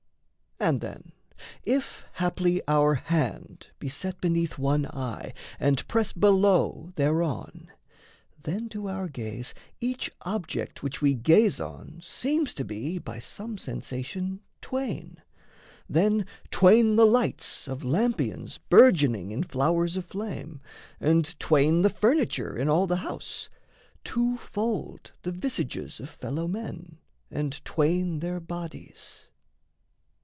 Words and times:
And 0.63 0.79
then, 0.79 1.11
If 1.63 2.05
haply 2.13 2.61
our 2.67 2.93
hand 2.93 3.69
be 3.79 3.89
set 3.89 4.21
beneath 4.21 4.59
one 4.59 4.85
eye 4.85 5.33
And 5.59 5.85
press 5.87 6.13
below 6.13 6.91
thereon, 6.97 7.71
then 8.39 8.69
to 8.69 8.87
our 8.87 9.07
gaze 9.09 9.55
Each 9.79 10.11
object 10.21 10.83
which 10.83 11.01
we 11.01 11.15
gaze 11.15 11.59
on 11.59 11.99
seems 12.03 12.53
to 12.53 12.63
be, 12.63 12.99
By 12.99 13.17
some 13.17 13.57
sensation 13.57 14.39
twain 14.61 15.19
then 15.89 16.27
twain 16.51 16.95
the 16.95 17.07
lights 17.07 17.67
Of 17.67 17.83
lampions 17.83 18.59
burgeoning 18.69 19.31
in 19.31 19.41
flowers 19.41 19.97
of 19.97 20.05
flame, 20.05 20.61
And 20.99 21.37
twain 21.39 21.81
the 21.81 21.89
furniture 21.89 22.55
in 22.55 22.69
all 22.69 22.85
the 22.85 22.97
house, 22.97 23.49
Two 24.03 24.37
fold 24.37 25.11
the 25.23 25.31
visages 25.31 25.99
of 25.99 26.07
fellow 26.07 26.47
men, 26.47 26.99
And 27.31 27.65
twain 27.65 28.19
their 28.19 28.39
bodies. 28.39 29.27